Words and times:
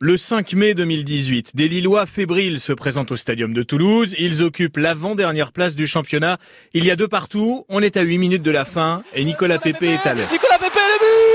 Le 0.00 0.16
5 0.16 0.52
mai 0.52 0.74
2018, 0.74 1.56
des 1.56 1.66
Lillois 1.66 2.06
fébriles 2.06 2.60
se 2.60 2.72
présentent 2.72 3.10
au 3.10 3.16
Stadium 3.16 3.52
de 3.52 3.64
Toulouse. 3.64 4.14
Ils 4.16 4.44
occupent 4.44 4.76
l'avant-dernière 4.76 5.50
place 5.50 5.74
du 5.74 5.88
championnat. 5.88 6.38
Il 6.72 6.84
y 6.84 6.92
a 6.92 6.96
deux 6.96 7.08
partout. 7.08 7.64
On 7.68 7.82
est 7.82 7.96
à 7.96 8.02
8 8.02 8.16
minutes 8.18 8.44
de 8.44 8.52
la 8.52 8.64
fin 8.64 9.02
et 9.12 9.24
Nicolas 9.24 9.58
Pepe 9.58 9.82
est 9.82 10.06
à 10.06 10.14
l'heure. 10.14 10.30
Nicolas 10.30 10.58
Pepe, 10.58 10.76
le 10.76 10.98
but 11.00 11.27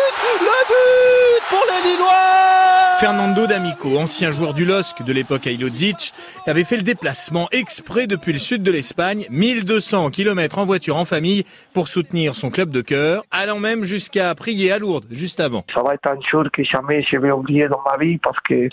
Fernando 3.03 3.47
D'Amico, 3.47 3.97
ancien 3.97 4.31
joueur 4.31 4.53
du 4.53 4.63
LOSC 4.63 5.03
de 5.03 5.11
l'époque 5.11 5.45
à 5.45 5.49
Ilodzic, 5.49 6.13
avait 6.47 6.63
fait 6.63 6.77
le 6.77 6.83
déplacement 6.83 7.49
exprès 7.51 8.07
depuis 8.07 8.31
le 8.31 8.39
sud 8.39 8.63
de 8.63 8.71
l'Espagne, 8.71 9.25
1200 9.29 10.09
km 10.09 10.57
en 10.57 10.65
voiture 10.65 10.95
en 10.95 11.03
famille, 11.03 11.43
pour 11.73 11.89
soutenir 11.89 12.33
son 12.33 12.49
club 12.49 12.69
de 12.69 12.79
cœur, 12.79 13.25
allant 13.29 13.59
même 13.59 13.83
jusqu'à 13.83 14.33
prier 14.35 14.71
à 14.71 14.79
Lourdes 14.79 15.03
juste 15.11 15.41
avant. 15.41 15.65
Ça 15.73 15.83
va 15.83 15.95
être 15.95 16.07
un 16.07 16.17
jour 16.31 16.45
que 16.53 16.63
jamais 16.63 17.03
je 17.03 17.17
vais 17.17 17.31
oublier 17.31 17.67
dans 17.67 17.81
ma 17.91 17.97
vie 17.97 18.19
parce 18.19 18.39
que 18.39 18.69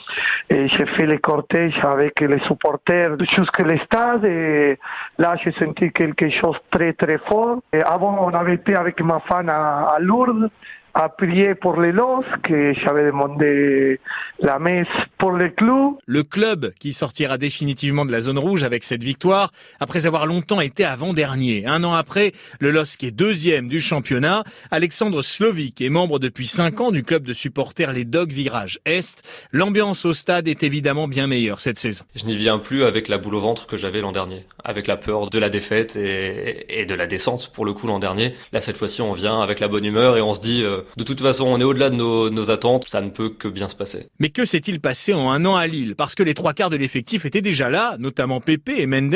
j'ai 0.48 0.86
fait 0.96 1.06
les 1.06 1.18
cortèges 1.18 1.80
avec 1.82 2.20
les 2.20 2.38
supporters 2.46 3.16
jusqu'à 3.36 3.64
le 3.64 3.78
stade 3.80 4.24
et 4.24 4.78
là 5.18 5.34
j'ai 5.42 5.50
senti 5.58 5.90
quelque 5.90 6.30
chose 6.40 6.54
de 6.54 6.78
très 6.78 6.92
très 6.92 7.18
fort. 7.18 7.58
Avant 7.84 8.24
on 8.24 8.32
avait 8.32 8.54
été 8.54 8.76
avec 8.76 9.00
ma 9.00 9.18
femme 9.28 9.48
à, 9.48 9.92
à 9.96 9.98
Lourdes 9.98 10.50
à 10.94 11.08
prier 11.08 11.54
pour 11.54 11.80
les 11.80 11.92
LOS, 11.92 12.24
que 12.42 12.74
j'avais 12.74 13.06
demandé 13.06 14.00
la 14.40 14.58
messe 14.58 14.88
pour 15.18 15.32
le 15.32 15.48
club. 15.48 15.94
Le 16.06 16.22
club 16.22 16.72
qui 16.80 16.92
sortira 16.92 17.38
définitivement 17.38 18.04
de 18.04 18.12
la 18.12 18.20
zone 18.20 18.38
rouge 18.38 18.64
avec 18.64 18.84
cette 18.84 19.04
victoire, 19.04 19.52
après 19.78 20.06
avoir 20.06 20.26
longtemps 20.26 20.60
été 20.60 20.84
avant-dernier. 20.84 21.64
Un 21.66 21.84
an 21.84 21.92
après, 21.92 22.32
le 22.58 22.70
LOSC 22.70 23.04
est 23.04 23.10
deuxième 23.10 23.68
du 23.68 23.80
championnat. 23.80 24.44
Alexandre 24.70 25.22
Slovic 25.22 25.80
est 25.80 25.88
membre 25.88 26.18
depuis 26.18 26.46
cinq 26.46 26.80
ans 26.80 26.90
du 26.90 27.04
club 27.04 27.24
de 27.24 27.32
supporters 27.32 27.92
les 27.92 28.04
Dogs 28.04 28.32
Virage 28.32 28.80
Est. 28.84 29.22
L'ambiance 29.52 30.04
au 30.04 30.14
stade 30.14 30.48
est 30.48 30.62
évidemment 30.62 31.08
bien 31.08 31.26
meilleure 31.26 31.60
cette 31.60 31.78
saison. 31.78 32.04
Je 32.16 32.24
n'y 32.24 32.36
viens 32.36 32.58
plus 32.58 32.84
avec 32.84 33.08
la 33.08 33.18
boule 33.18 33.34
au 33.34 33.40
ventre 33.40 33.66
que 33.66 33.76
j'avais 33.76 34.00
l'an 34.00 34.12
dernier, 34.12 34.46
avec 34.64 34.86
la 34.86 34.96
peur 34.96 35.30
de 35.30 35.38
la 35.38 35.50
défaite 35.50 35.96
et, 35.96 36.80
et 36.80 36.86
de 36.86 36.94
la 36.94 37.06
descente 37.06 37.52
pour 37.52 37.64
le 37.64 37.72
coup 37.72 37.86
l'an 37.86 37.98
dernier. 37.98 38.34
Là 38.52 38.60
cette 38.60 38.76
fois-ci 38.76 39.02
on 39.02 39.12
vient 39.12 39.40
avec 39.40 39.60
la 39.60 39.68
bonne 39.68 39.84
humeur 39.84 40.16
et 40.16 40.20
on 40.20 40.34
se 40.34 40.40
dit... 40.40 40.62
Euh, 40.64 40.79
de 40.96 41.04
toute 41.04 41.20
façon, 41.20 41.44
on 41.46 41.60
est 41.60 41.64
au-delà 41.64 41.90
de 41.90 41.96
nos, 41.96 42.50
attentes, 42.50 42.88
ça 42.88 43.00
ne 43.00 43.10
peut 43.10 43.28
que 43.28 43.48
bien 43.48 43.68
se 43.68 43.76
passer. 43.76 44.08
Mais 44.18 44.30
que 44.30 44.44
s'est-il 44.44 44.80
passé 44.80 45.12
en 45.12 45.30
un 45.30 45.44
an 45.44 45.56
à 45.56 45.66
Lille? 45.66 45.94
Parce 45.96 46.14
que 46.14 46.22
les 46.22 46.34
trois 46.34 46.52
quarts 46.52 46.70
de 46.70 46.76
l'effectif 46.76 47.24
étaient 47.24 47.42
déjà 47.42 47.70
là, 47.70 47.96
notamment 47.98 48.40
Pepe 48.40 48.70
et 48.70 48.86
Mendes, 48.86 49.14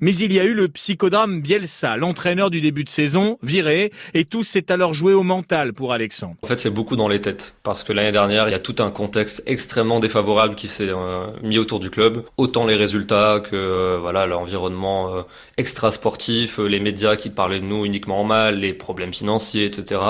mais 0.00 0.14
il 0.14 0.32
y 0.32 0.40
a 0.40 0.44
eu 0.44 0.54
le 0.54 0.68
psychodrame 0.68 1.40
Bielsa, 1.40 1.96
l'entraîneur 1.96 2.50
du 2.50 2.60
début 2.60 2.84
de 2.84 2.88
saison, 2.88 3.38
viré, 3.42 3.92
et 4.14 4.24
tout 4.24 4.44
s'est 4.44 4.70
alors 4.70 4.94
joué 4.94 5.12
au 5.12 5.22
mental 5.22 5.72
pour 5.72 5.92
Alexandre. 5.92 6.36
En 6.42 6.46
fait, 6.46 6.56
c'est 6.56 6.70
beaucoup 6.70 6.96
dans 6.96 7.08
les 7.08 7.20
têtes, 7.20 7.56
parce 7.62 7.82
que 7.82 7.92
l'année 7.92 8.12
dernière, 8.12 8.48
il 8.48 8.52
y 8.52 8.54
a 8.54 8.60
tout 8.60 8.76
un 8.78 8.90
contexte 8.90 9.42
extrêmement 9.46 10.00
défavorable 10.00 10.54
qui 10.54 10.68
s'est 10.68 10.88
euh, 10.88 11.26
mis 11.42 11.58
autour 11.58 11.80
du 11.80 11.90
club, 11.90 12.24
autant 12.36 12.66
les 12.66 12.76
résultats 12.76 13.40
que 13.40 13.56
euh, 13.56 13.98
voilà 14.00 14.26
l'environnement 14.26 15.14
euh, 15.14 15.22
extra 15.56 15.90
sportif, 15.90 16.58
les 16.58 16.80
médias 16.80 17.16
qui 17.16 17.30
parlaient 17.30 17.60
de 17.60 17.64
nous 17.64 17.84
uniquement 17.84 18.24
mal, 18.24 18.58
les 18.58 18.72
problèmes 18.72 19.12
financiers, 19.12 19.64
etc. 19.64 20.00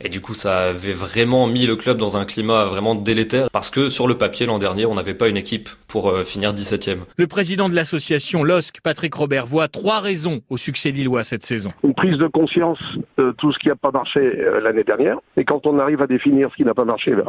Et 0.00 0.08
du 0.08 0.20
coup, 0.20 0.34
ça 0.36 0.68
avait 0.68 0.92
vraiment 0.92 1.46
mis 1.46 1.66
le 1.66 1.76
club 1.76 1.96
dans 1.96 2.16
un 2.16 2.24
climat 2.24 2.64
vraiment 2.64 2.94
délétère 2.94 3.48
parce 3.50 3.70
que 3.70 3.88
sur 3.88 4.06
le 4.06 4.16
papier 4.16 4.46
l'an 4.46 4.58
dernier, 4.58 4.86
on 4.86 4.94
n'avait 4.94 5.14
pas 5.14 5.28
une 5.28 5.36
équipe 5.36 5.68
pour 5.88 6.10
euh, 6.10 6.24
finir 6.24 6.52
17e. 6.52 6.98
Le 7.16 7.26
président 7.26 7.68
de 7.68 7.74
l'association 7.74 8.44
LOSC, 8.44 8.80
Patrick 8.82 9.14
Robert, 9.14 9.46
voit 9.46 9.68
trois 9.68 10.00
raisons 10.00 10.40
au 10.50 10.56
succès 10.56 10.90
lillois 10.90 11.24
cette 11.24 11.44
saison. 11.44 11.70
Une 11.82 11.94
prise 11.94 12.18
de 12.18 12.26
conscience 12.26 12.78
de 13.18 13.32
tout 13.38 13.52
ce 13.52 13.58
qui 13.58 13.68
n'a 13.68 13.76
pas 13.76 13.90
marché 13.90 14.20
euh, 14.20 14.60
l'année 14.60 14.84
dernière. 14.84 15.18
Et 15.36 15.44
quand 15.44 15.66
on 15.66 15.78
arrive 15.78 16.02
à 16.02 16.06
définir 16.06 16.50
ce 16.50 16.56
qui 16.56 16.64
n'a 16.64 16.74
pas 16.74 16.84
marché, 16.84 17.12
ben, 17.12 17.24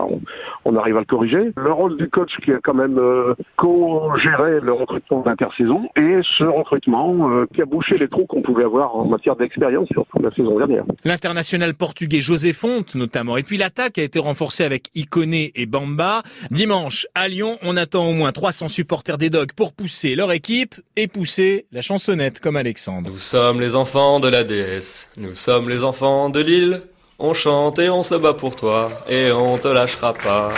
on, 0.65 0.75
arrive 0.75 0.97
à 0.97 0.99
le 0.99 1.05
corriger. 1.05 1.51
Le 1.55 1.71
rôle 1.71 1.97
du 1.97 2.09
coach 2.09 2.31
qui 2.43 2.51
a 2.51 2.59
quand 2.61 2.73
même 2.73 2.99
euh, 2.99 3.33
co-géré 3.55 4.59
le 4.61 4.73
recrutement 4.73 5.21
d'intersaison 5.21 5.87
et 5.95 6.19
ce 6.37 6.43
recrutement 6.43 7.45
qui 7.53 7.61
a 7.61 7.65
bouché 7.65 7.97
les 7.97 8.07
trous 8.07 8.25
qu'on 8.25 8.41
pouvait 8.41 8.65
avoir 8.65 8.95
en 8.95 9.05
matière 9.05 9.35
d'expérience 9.35 9.87
sur 9.89 10.05
la 10.21 10.31
saison 10.31 10.57
dernière. 10.57 10.83
L'international 11.05 11.73
portugais 11.73 12.21
José 12.21 12.53
Fonte, 12.53 12.95
notamment. 12.97 13.37
Et 13.37 13.43
puis 13.43 13.57
l'attaque 13.57 13.97
a 13.97 14.03
été 14.03 14.19
renforcée 14.19 14.63
avec 14.63 14.89
Iconé 14.95 15.51
et 15.55 15.65
Bamba. 15.65 16.23
Dimanche, 16.51 17.07
à 17.15 17.27
Lyon, 17.27 17.57
on 17.61 17.77
attend 17.77 18.07
au 18.07 18.13
moins 18.13 18.31
300 18.31 18.67
supporters 18.67 19.17
des 19.17 19.29
Dogs 19.29 19.53
pour 19.53 19.73
pousser 19.73 20.15
leur 20.15 20.31
équipe 20.31 20.75
et 20.95 21.07
pousser 21.07 21.65
la 21.71 21.81
chansonnette 21.81 22.39
comme 22.39 22.57
Alexandre. 22.57 23.09
Nous 23.09 23.17
sommes 23.17 23.61
les 23.61 23.75
enfants 23.75 24.19
de 24.19 24.27
la 24.27 24.43
déesse, 24.43 25.09
nous 25.17 25.35
sommes 25.35 25.69
les 25.69 25.83
enfants 25.83 26.29
de 26.29 26.39
l'île. 26.41 26.81
On 27.19 27.33
chante 27.33 27.79
et 27.79 27.89
on 27.89 28.03
se 28.03 28.13
bat 28.13 28.35
pour 28.35 28.55
toi 28.55 28.91
et 29.09 29.31
on 29.31 29.57
te 29.57 29.67
lâchera 29.67 30.13
pas. 30.13 30.53